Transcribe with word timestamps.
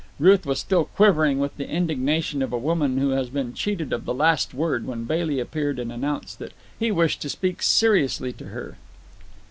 Ruth 0.17 0.47
was 0.47 0.57
still 0.57 0.85
quivering 0.85 1.37
with 1.37 1.57
the 1.57 1.69
indignation 1.69 2.41
of 2.41 2.51
a 2.51 2.57
woman 2.57 2.97
who 2.97 3.11
has 3.11 3.29
been 3.29 3.53
cheated 3.53 3.93
of 3.93 4.03
the 4.03 4.15
last 4.15 4.51
word 4.51 4.87
when 4.87 5.03
Bailey 5.03 5.39
appeared 5.39 5.77
and 5.77 5.91
announced 5.91 6.39
that 6.39 6.53
he 6.79 6.89
wished 6.91 7.21
to 7.21 7.29
speak 7.29 7.61
seriously 7.61 8.33
to 8.33 8.45
her. 8.45 8.77